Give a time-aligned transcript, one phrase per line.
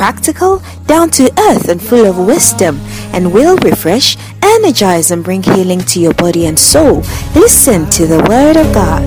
[0.00, 2.80] practical, down to earth, and full of wisdom,
[3.12, 7.02] and will refresh, energize, and bring healing to your body and soul.
[7.34, 9.04] Listen to the Word of God.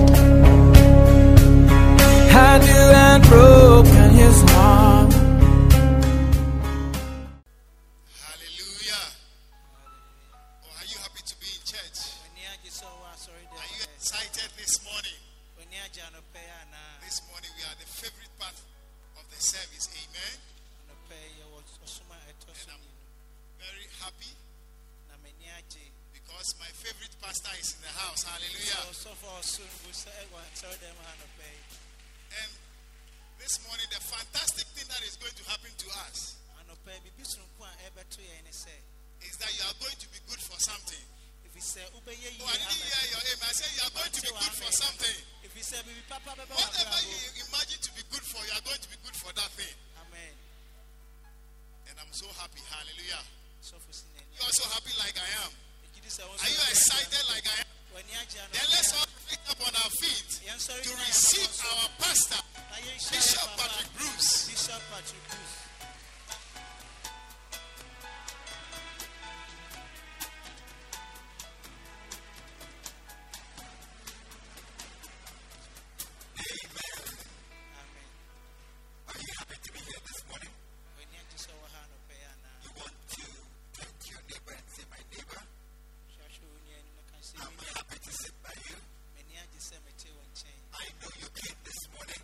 [90.74, 92.22] I know you came this morning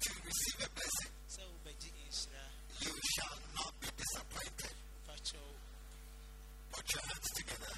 [0.00, 1.10] to receive a blessing.
[2.82, 4.74] You shall not be disappointed.
[6.72, 7.74] Put your hands together.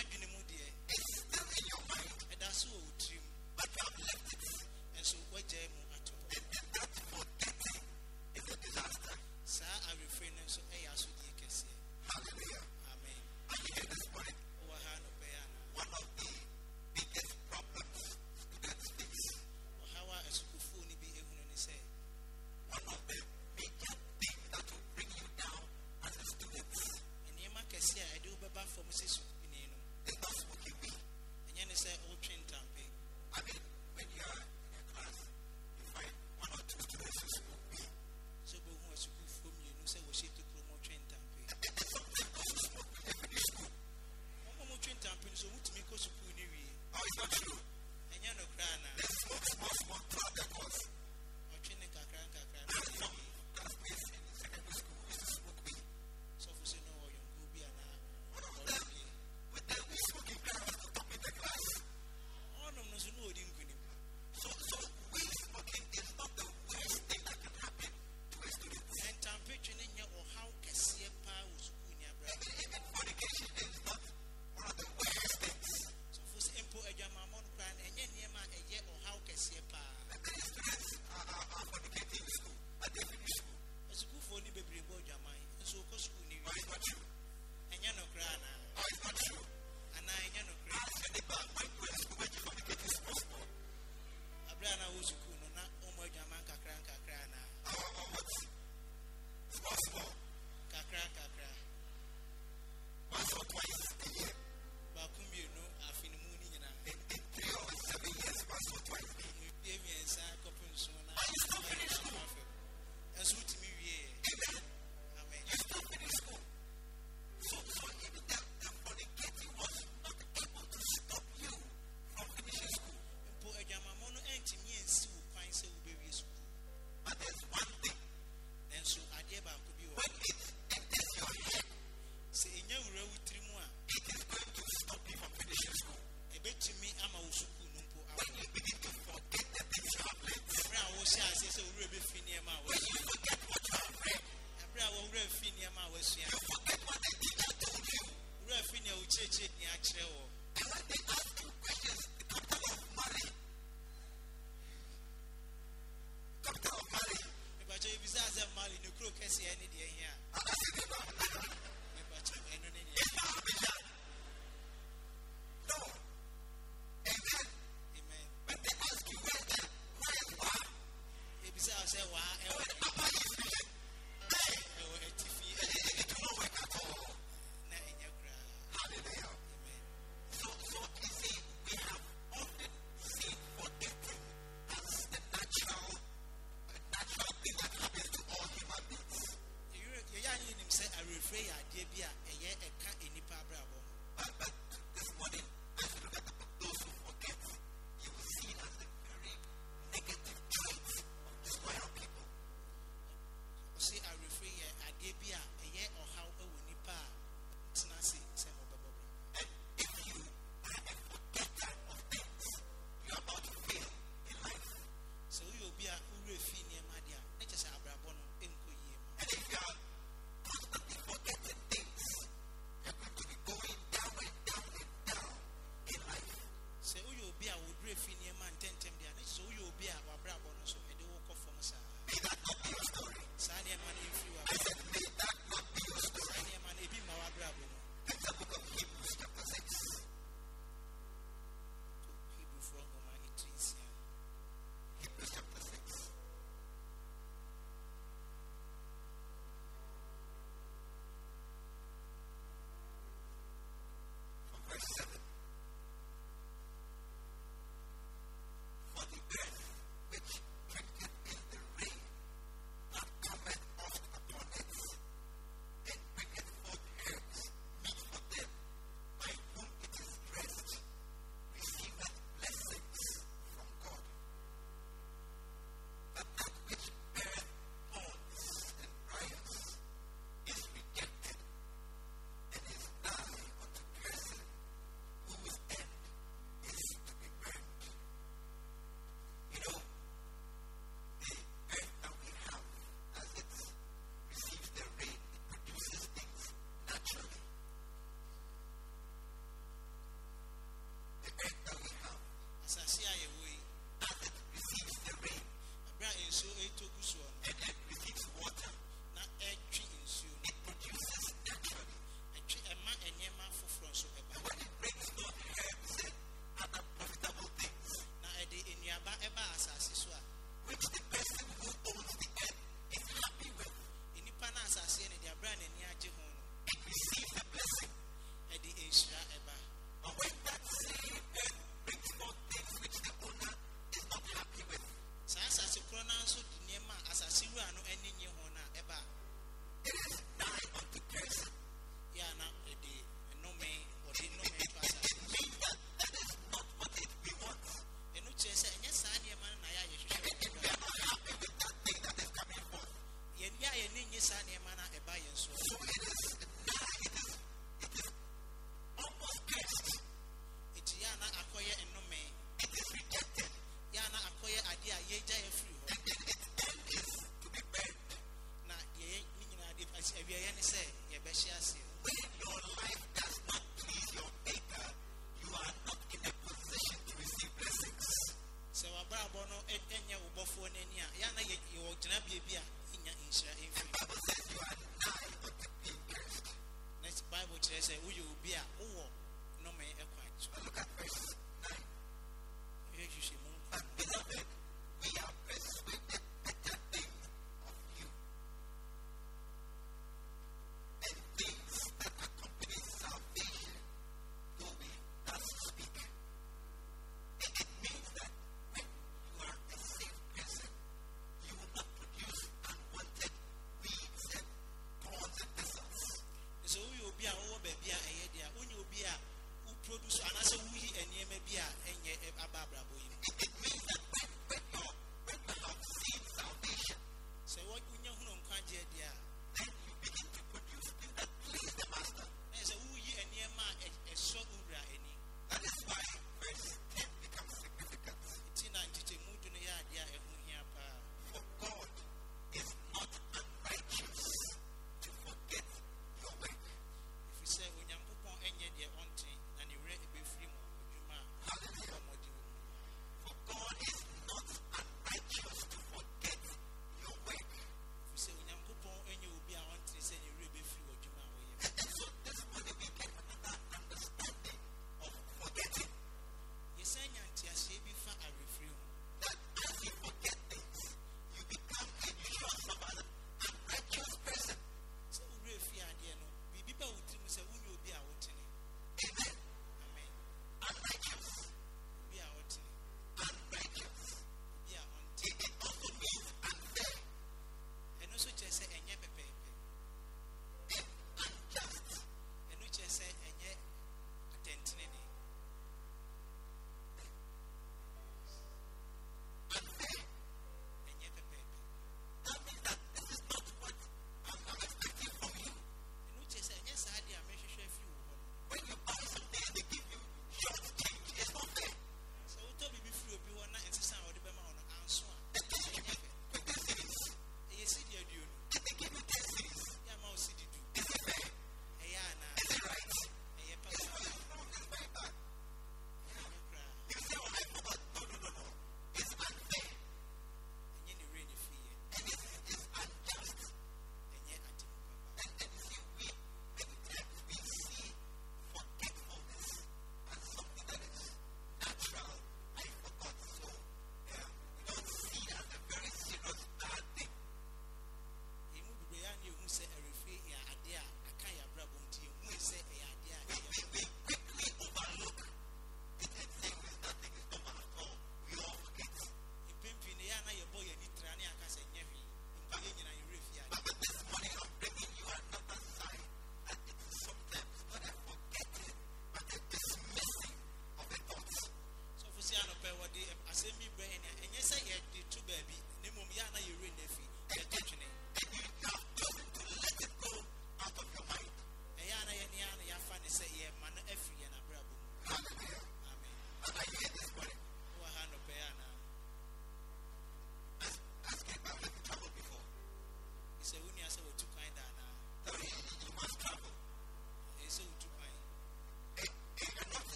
[0.00, 2.08] It's still in your mind.
[3.56, 4.44] But you have left it.
[4.96, 7.84] And so, what that forgetting
[8.32, 9.14] is a disaster.
[9.44, 11.12] Sir, I refrain and so I ask you
[12.88, 13.20] Amen.
[13.50, 14.08] Are you here this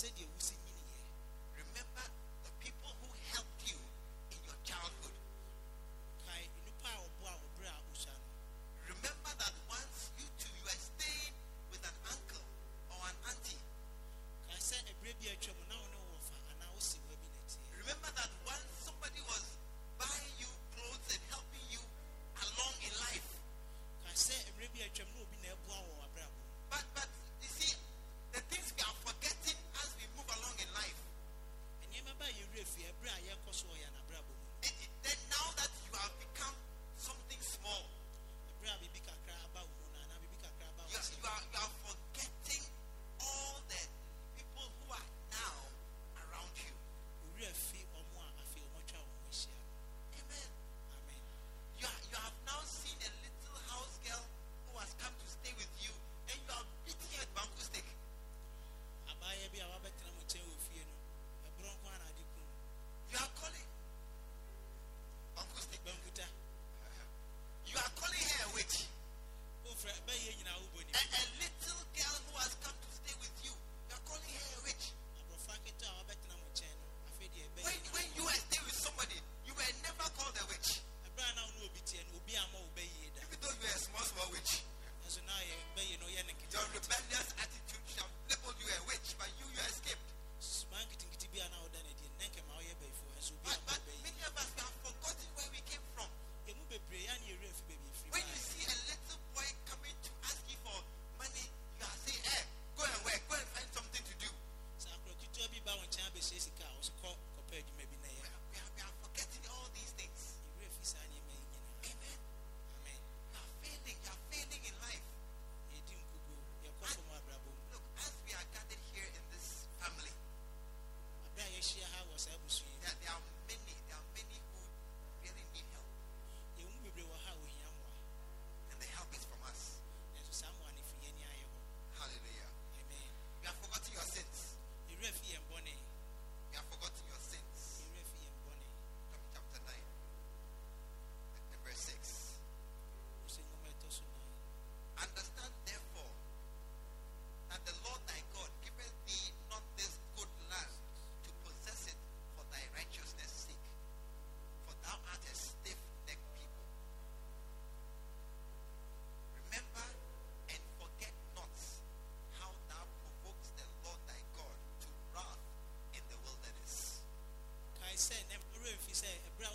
[0.00, 0.59] said they will see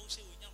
[0.06, 0.45] un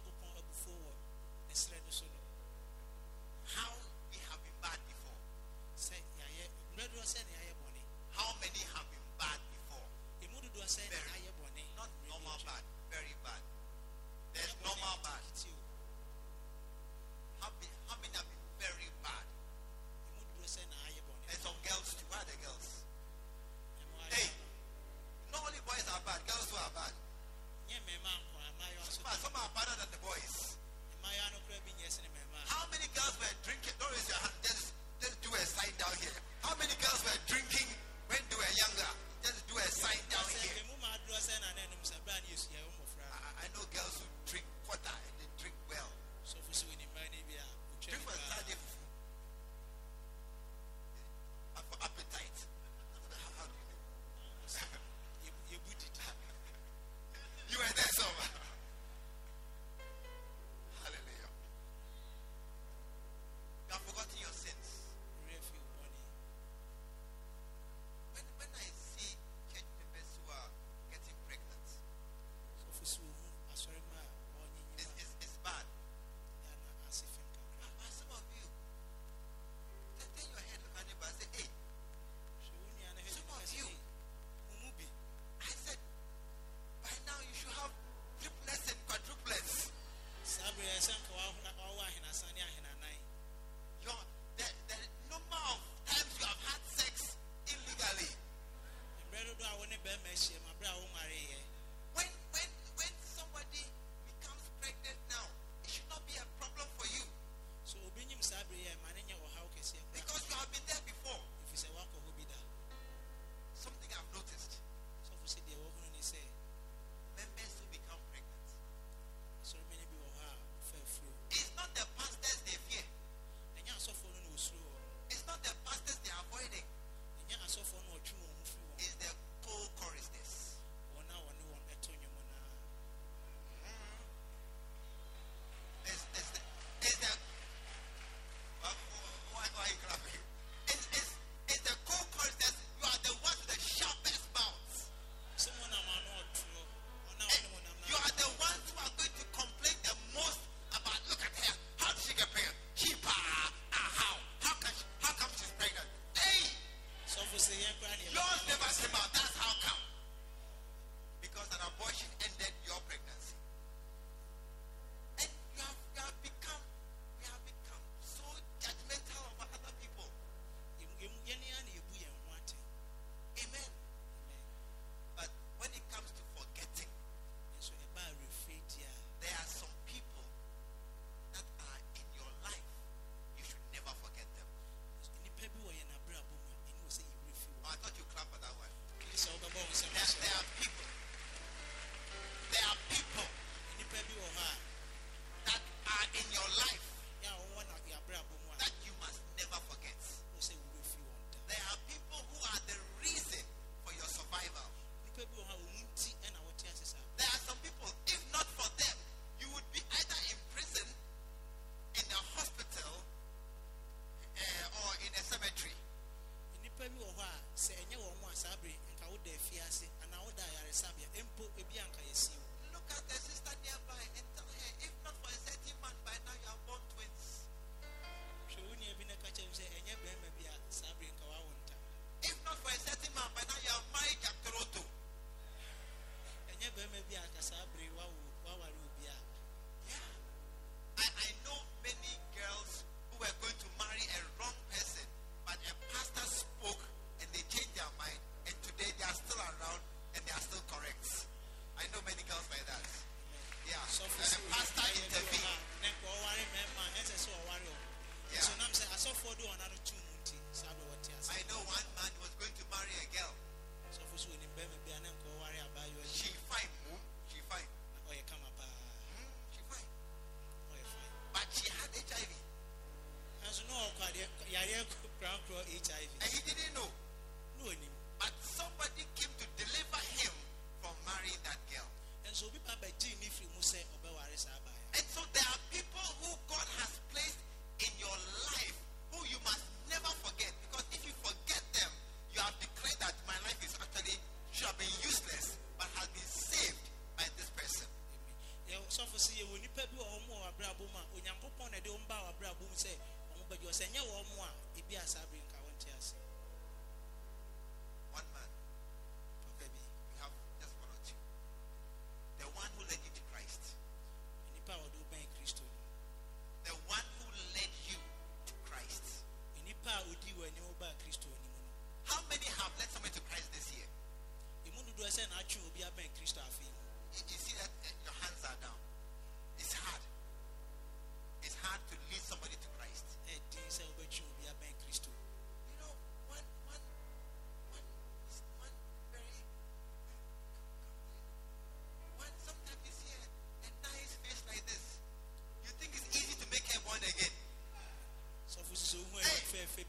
[264.22, 264.91] so in Birmingham.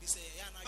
[0.03, 0.62] dice, ya no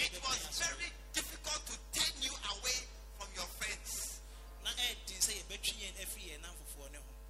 [0.00, 2.78] It was very difficult to turn you away
[3.18, 4.20] from your friends.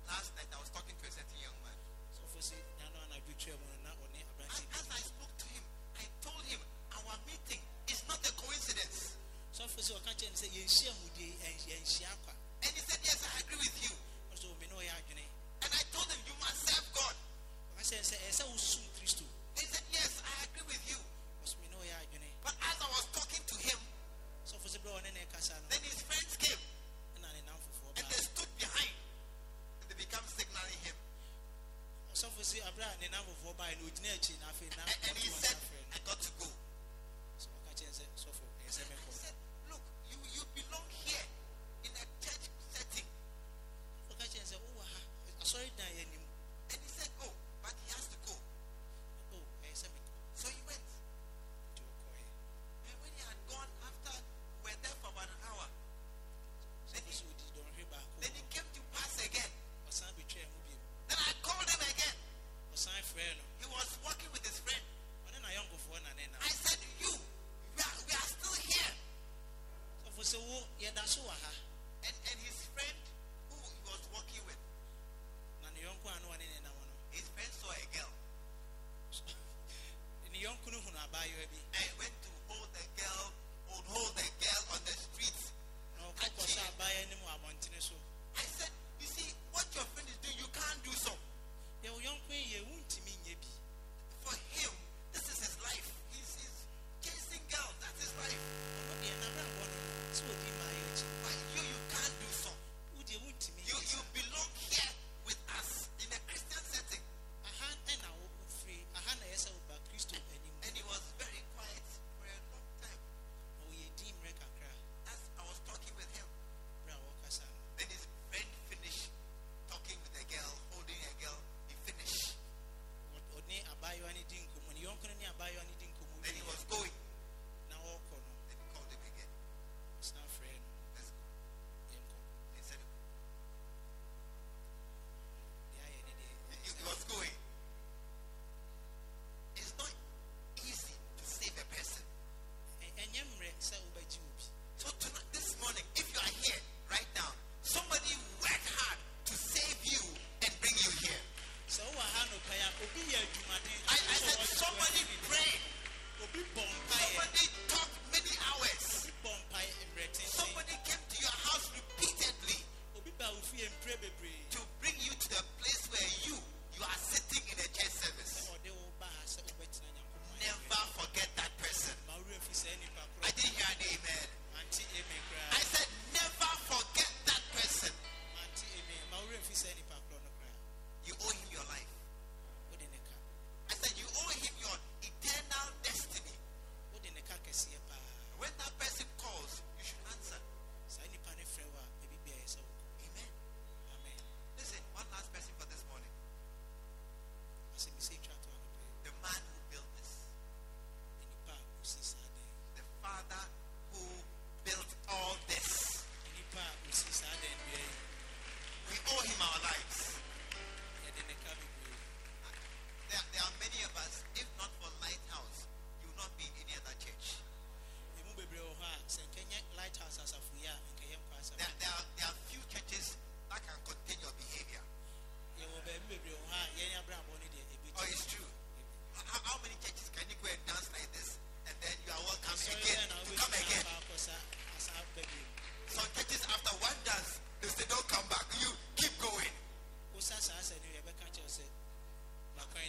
[0.07, 1.74] Last night I was talking to a certain young man.
[4.57, 5.64] And as I spoke to him,
[5.99, 6.61] I told him
[6.97, 7.61] our meeting
[7.91, 9.18] is not a coincidence.
[12.62, 13.93] And he said, Yes, I agree with you.
[15.62, 17.14] And I told him, You must serve God.
[25.68, 26.59] Then his friends came.
[27.99, 28.95] And they stood behind.
[29.83, 30.97] And they became signaling him.
[34.89, 35.29] And, and he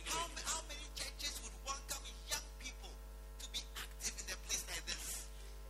[0.10, 2.94] How, how many churches would welcome young people
[3.42, 5.26] to be active in a place like this?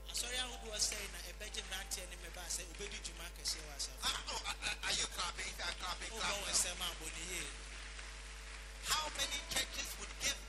[0.08, 3.16] I'm Sorry, I would was saying a better man telling me about say, Obey you,
[3.20, 3.60] Mark, I say,
[4.04, 5.48] Are you clapping?
[5.48, 7.44] If I'm clapping, oh, clapping.
[8.88, 10.49] How many churches would give